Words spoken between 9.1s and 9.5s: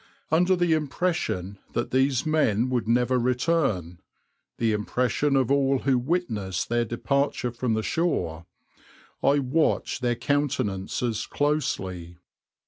I